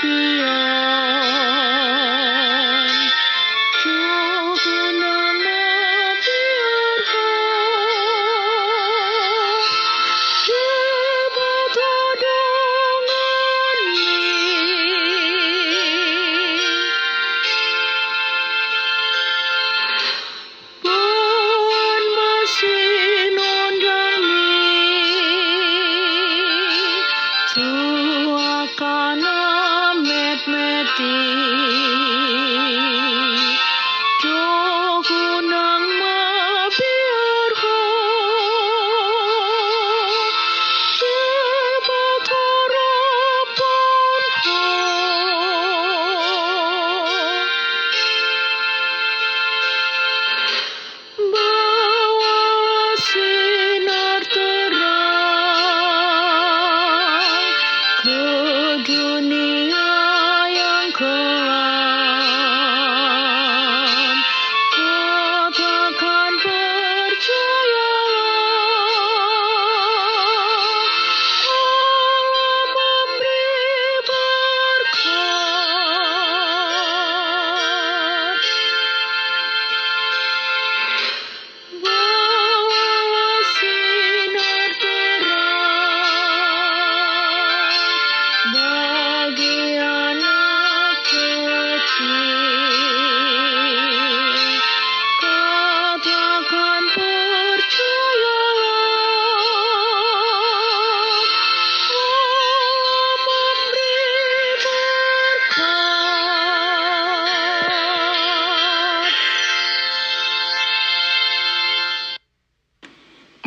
be 0.00 0.39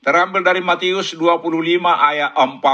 terambil 0.00 0.40
dari 0.40 0.64
Matius 0.64 1.12
25 1.12 1.84
ayat 1.84 2.32
40 2.32 2.64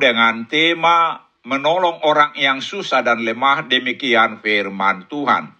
dengan 0.00 0.48
tema 0.48 1.20
menolong 1.44 2.00
orang 2.00 2.32
yang 2.38 2.64
susah 2.64 3.04
dan 3.04 3.20
lemah 3.20 3.68
demikian 3.68 4.40
firman 4.40 5.04
Tuhan. 5.04 5.52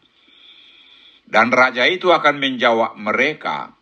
Dan 1.28 1.48
raja 1.48 1.88
itu 1.88 2.12
akan 2.12 2.36
menjawab 2.40 2.96
mereka, 3.00 3.76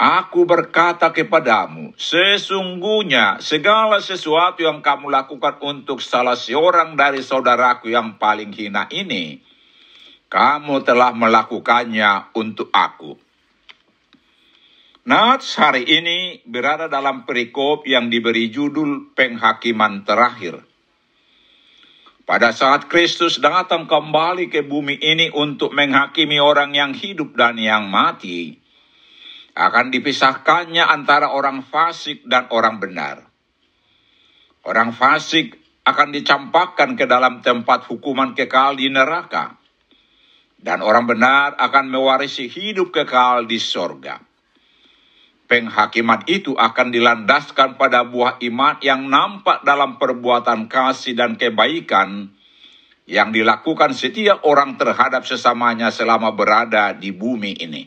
Aku 0.00 0.48
berkata 0.48 1.12
kepadamu, 1.12 1.92
sesungguhnya 1.92 3.36
segala 3.44 4.00
sesuatu 4.00 4.64
yang 4.64 4.80
kamu 4.80 5.12
lakukan 5.12 5.60
untuk 5.60 6.00
salah 6.00 6.40
seorang 6.40 6.96
dari 6.96 7.20
saudaraku 7.20 7.92
yang 7.92 8.16
paling 8.16 8.48
hina 8.48 8.88
ini, 8.88 9.44
kamu 10.32 10.88
telah 10.88 11.12
melakukannya 11.12 12.32
untuk 12.32 12.72
aku. 12.72 13.29
Nats 15.10 15.58
hari 15.58 15.90
ini 15.90 16.38
berada 16.46 16.86
dalam 16.86 17.26
perikop 17.26 17.82
yang 17.82 18.06
diberi 18.06 18.46
judul 18.46 19.10
penghakiman 19.10 20.06
terakhir. 20.06 20.62
Pada 22.22 22.54
saat 22.54 22.86
Kristus 22.86 23.42
datang 23.42 23.90
kembali 23.90 24.46
ke 24.46 24.62
bumi 24.62 25.02
ini 25.02 25.26
untuk 25.34 25.74
menghakimi 25.74 26.38
orang 26.38 26.78
yang 26.78 26.94
hidup 26.94 27.34
dan 27.34 27.58
yang 27.58 27.90
mati, 27.90 28.54
akan 29.58 29.90
dipisahkannya 29.90 30.86
antara 30.86 31.34
orang 31.34 31.66
fasik 31.66 32.22
dan 32.30 32.46
orang 32.54 32.78
benar. 32.78 33.26
Orang 34.62 34.94
fasik 34.94 35.58
akan 35.90 36.14
dicampakkan 36.14 36.94
ke 36.94 37.10
dalam 37.10 37.42
tempat 37.42 37.82
hukuman 37.90 38.30
kekal 38.38 38.78
di 38.78 38.86
neraka, 38.86 39.58
dan 40.54 40.86
orang 40.86 41.10
benar 41.10 41.58
akan 41.58 41.90
mewarisi 41.90 42.46
hidup 42.46 42.94
kekal 42.94 43.50
di 43.50 43.58
sorga 43.58 44.29
penghakiman 45.50 46.22
itu 46.30 46.54
akan 46.54 46.94
dilandaskan 46.94 47.74
pada 47.74 48.06
buah 48.06 48.38
iman 48.38 48.78
yang 48.78 49.10
nampak 49.10 49.66
dalam 49.66 49.98
perbuatan 49.98 50.70
kasih 50.70 51.18
dan 51.18 51.34
kebaikan 51.34 52.30
yang 53.10 53.34
dilakukan 53.34 53.90
setiap 53.90 54.46
orang 54.46 54.78
terhadap 54.78 55.26
sesamanya 55.26 55.90
selama 55.90 56.30
berada 56.30 56.94
di 56.94 57.10
bumi 57.10 57.58
ini. 57.58 57.82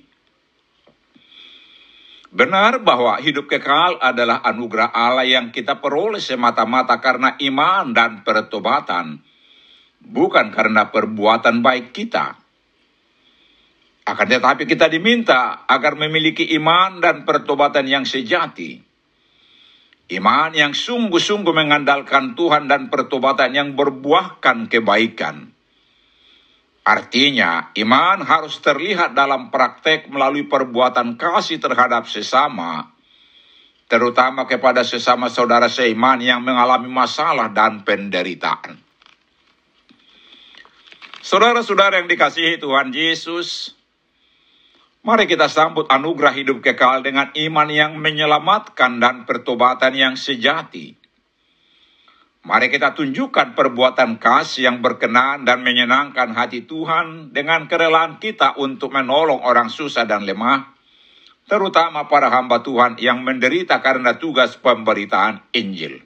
Benar 2.33 2.83
bahwa 2.83 3.15
hidup 3.23 3.47
kekal 3.47 3.95
adalah 4.03 4.43
anugerah 4.43 4.91
Allah 4.91 5.23
yang 5.23 5.55
kita 5.55 5.79
peroleh 5.79 6.19
semata-mata 6.19 6.99
karena 6.99 7.39
iman 7.39 7.95
dan 7.95 8.27
pertobatan, 8.27 9.23
bukan 10.03 10.51
karena 10.51 10.91
perbuatan 10.91 11.63
baik 11.63 11.95
kita. 11.95 12.42
Akan 14.03 14.27
tetapi 14.27 14.67
kita 14.67 14.91
diminta 14.91 15.63
agar 15.63 15.95
memiliki 15.95 16.43
iman 16.59 16.99
dan 16.99 17.23
pertobatan 17.23 17.87
yang 17.87 18.03
sejati. 18.03 18.83
Iman 20.11 20.51
yang 20.51 20.75
sungguh-sungguh 20.75 21.55
mengandalkan 21.55 22.35
Tuhan 22.35 22.67
dan 22.67 22.91
pertobatan 22.91 23.55
yang 23.55 23.79
berbuahkan 23.79 24.67
kebaikan. 24.67 25.55
Artinya, 26.83 27.71
iman 27.79 28.27
harus 28.27 28.59
terlihat 28.59 29.15
dalam 29.15 29.47
praktek 29.47 30.11
melalui 30.11 30.51
perbuatan 30.51 31.15
kasih 31.15 31.63
terhadap 31.63 32.11
sesama, 32.11 32.91
terutama 33.87 34.43
kepada 34.43 34.83
sesama 34.83 35.31
saudara 35.31 35.71
seiman 35.71 36.19
yang 36.19 36.43
mengalami 36.43 36.91
masalah 36.91 37.47
dan 37.55 37.87
penderitaan. 37.87 38.83
Saudara-saudara 41.23 42.03
yang 42.03 42.11
dikasihi 42.11 42.59
Tuhan 42.59 42.91
Yesus, 42.91 43.79
Mari 45.03 45.27
kita 45.27 45.51
sambut 45.51 45.83
anugerah 45.91 46.31
hidup 46.31 46.63
kekal 46.63 47.03
dengan 47.03 47.27
iman 47.35 47.67
yang 47.67 47.99
menyelamatkan 47.99 49.03
dan 49.03 49.27
pertobatan 49.27 49.91
yang 49.91 50.15
sejati. 50.15 50.95
Mari 52.47 52.71
kita 52.71 52.95
tunjukkan 52.95 53.51
perbuatan 53.51 54.15
kasih 54.15 54.71
yang 54.71 54.79
berkenan 54.79 55.43
dan 55.43 55.59
menyenangkan 55.59 56.31
hati 56.31 56.63
Tuhan 56.63 57.35
dengan 57.35 57.67
kerelaan 57.67 58.15
kita 58.15 58.55
untuk 58.55 58.95
menolong 58.95 59.43
orang 59.43 59.67
susah 59.67 60.07
dan 60.07 60.23
lemah, 60.23 60.71
terutama 61.51 62.07
para 62.07 62.31
hamba 62.31 62.63
Tuhan 62.63 62.95
yang 62.95 63.27
menderita 63.27 63.83
karena 63.83 64.15
tugas 64.15 64.55
pemberitaan 64.55 65.43
Injil. 65.51 65.99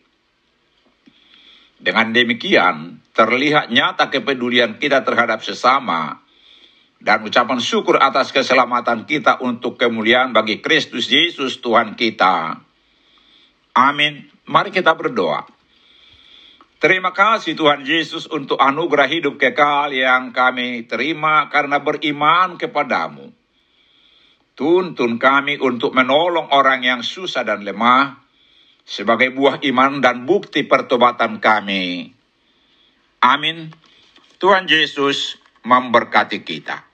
Dengan 1.77 2.09
demikian, 2.09 2.97
terlihat 3.13 3.69
nyata 3.69 4.09
kepedulian 4.09 4.81
kita 4.81 5.05
terhadap 5.05 5.45
sesama 5.45 6.25
dan 6.97 7.21
ucapan 7.21 7.61
syukur 7.61 8.01
atas 8.01 8.33
keselamatan 8.33 9.05
kita 9.05 9.37
untuk 9.45 9.77
kemuliaan 9.77 10.33
bagi 10.33 10.59
Kristus 10.59 11.07
Yesus 11.07 11.61
Tuhan 11.61 11.93
kita. 11.93 12.57
Amin. 13.77 14.25
Mari 14.49 14.73
kita 14.73 14.97
berdoa. 14.97 15.45
Terima 16.77 17.09
kasih 17.09 17.57
Tuhan 17.57 17.85
Yesus 17.85 18.29
untuk 18.29 18.61
anugerah 18.61 19.09
hidup 19.09 19.41
kekal 19.41 19.93
yang 19.93 20.29
kami 20.29 20.85
terima 20.85 21.49
karena 21.49 21.81
beriman 21.81 22.53
kepadamu. 22.53 23.33
Tuntun 24.57 25.21
kami 25.21 25.61
untuk 25.61 25.93
menolong 25.93 26.49
orang 26.49 26.81
yang 26.81 27.01
susah 27.05 27.45
dan 27.45 27.61
lemah 27.61 28.21
sebagai 28.85 29.33
buah 29.33 29.61
iman 29.61 30.01
dan 30.01 30.25
bukti 30.25 30.65
pertobatan 30.65 31.37
kami. 31.37 32.13
Amin. 33.25 33.73
Tuhan 34.37 34.69
Yesus 34.69 35.37
memberkati 35.65 36.45
kita. 36.45 36.86